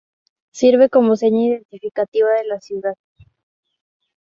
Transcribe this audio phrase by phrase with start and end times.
[0.49, 2.95] Sirve como seña identificativa de la ciudad.